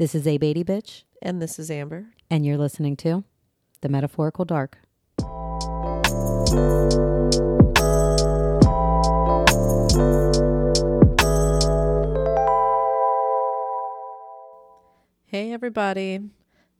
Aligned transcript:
This 0.00 0.14
is 0.14 0.26
A 0.26 0.38
Beatty 0.38 0.64
Bitch, 0.64 1.02
And 1.20 1.42
this 1.42 1.58
is 1.58 1.70
Amber. 1.70 2.06
and 2.30 2.46
you're 2.46 2.56
listening 2.56 2.96
to 3.04 3.22
The 3.82 3.90
Metaphorical 3.90 4.46
Dark. 4.46 4.78
Hey, 15.26 15.52
everybody. 15.52 16.20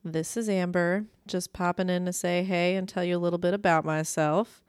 This 0.02 0.38
is 0.38 0.48
Amber. 0.48 1.04
Just 1.26 1.52
popping 1.52 1.90
in 1.90 2.06
to 2.06 2.14
say 2.14 2.42
hey 2.42 2.74
and 2.74 2.88
tell 2.88 3.04
you 3.04 3.18
a 3.18 3.20
little 3.20 3.38
bit 3.38 3.52
about 3.52 3.84
myself. 3.84 4.64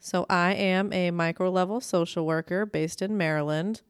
So, 0.00 0.26
I 0.28 0.54
am 0.54 0.92
a 0.92 1.12
micro 1.12 1.50
level 1.52 1.80
social 1.80 2.26
worker 2.26 2.66
based 2.66 3.00
in 3.00 3.16
Maryland. 3.16 3.82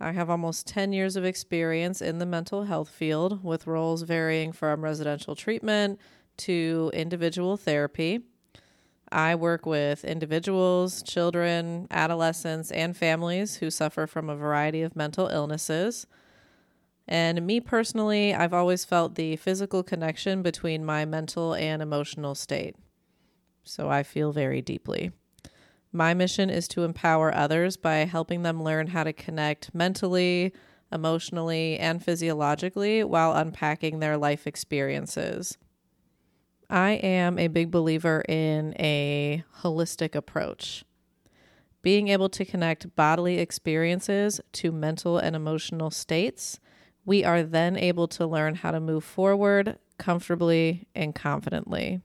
I 0.00 0.12
have 0.12 0.30
almost 0.30 0.66
10 0.66 0.92
years 0.94 1.14
of 1.16 1.26
experience 1.26 2.00
in 2.00 2.18
the 2.18 2.26
mental 2.26 2.64
health 2.64 2.88
field 2.88 3.44
with 3.44 3.66
roles 3.66 4.02
varying 4.02 4.50
from 4.52 4.82
residential 4.82 5.36
treatment 5.36 6.00
to 6.38 6.90
individual 6.94 7.58
therapy. 7.58 8.20
I 9.12 9.34
work 9.34 9.66
with 9.66 10.04
individuals, 10.04 11.02
children, 11.02 11.86
adolescents, 11.90 12.70
and 12.70 12.96
families 12.96 13.56
who 13.56 13.70
suffer 13.70 14.06
from 14.06 14.30
a 14.30 14.36
variety 14.36 14.82
of 14.82 14.96
mental 14.96 15.26
illnesses. 15.26 16.06
And 17.06 17.44
me 17.44 17.60
personally, 17.60 18.32
I've 18.34 18.54
always 18.54 18.84
felt 18.84 19.16
the 19.16 19.36
physical 19.36 19.82
connection 19.82 20.42
between 20.42 20.84
my 20.84 21.04
mental 21.04 21.54
and 21.54 21.82
emotional 21.82 22.34
state. 22.34 22.76
So 23.64 23.90
I 23.90 24.02
feel 24.04 24.32
very 24.32 24.62
deeply. 24.62 25.10
My 25.92 26.14
mission 26.14 26.50
is 26.50 26.68
to 26.68 26.84
empower 26.84 27.34
others 27.34 27.76
by 27.76 27.96
helping 28.04 28.42
them 28.42 28.62
learn 28.62 28.88
how 28.88 29.04
to 29.04 29.12
connect 29.12 29.74
mentally, 29.74 30.52
emotionally, 30.92 31.78
and 31.78 32.04
physiologically 32.04 33.02
while 33.02 33.32
unpacking 33.32 33.98
their 33.98 34.16
life 34.16 34.46
experiences. 34.46 35.58
I 36.68 36.92
am 36.92 37.38
a 37.38 37.48
big 37.48 37.72
believer 37.72 38.22
in 38.28 38.74
a 38.78 39.42
holistic 39.62 40.14
approach. 40.14 40.84
Being 41.82 42.08
able 42.08 42.28
to 42.28 42.44
connect 42.44 42.94
bodily 42.94 43.38
experiences 43.38 44.40
to 44.52 44.70
mental 44.70 45.18
and 45.18 45.34
emotional 45.34 45.90
states, 45.90 46.60
we 47.04 47.24
are 47.24 47.42
then 47.42 47.76
able 47.76 48.06
to 48.08 48.26
learn 48.26 48.54
how 48.54 48.70
to 48.70 48.78
move 48.78 49.02
forward 49.02 49.78
comfortably 49.98 50.86
and 50.94 51.14
confidently. 51.14 52.02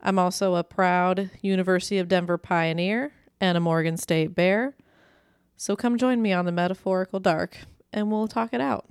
I'm 0.00 0.18
also 0.18 0.54
a 0.54 0.64
proud 0.64 1.30
University 1.42 1.98
of 1.98 2.08
Denver 2.08 2.38
pioneer 2.38 3.12
and 3.40 3.56
a 3.56 3.60
Morgan 3.60 3.96
State 3.96 4.34
Bear. 4.34 4.74
So 5.56 5.74
come 5.76 5.98
join 5.98 6.22
me 6.22 6.32
on 6.32 6.44
the 6.44 6.52
metaphorical 6.52 7.20
dark 7.20 7.58
and 7.92 8.10
we'll 8.10 8.28
talk 8.28 8.52
it 8.52 8.60
out. 8.60 8.86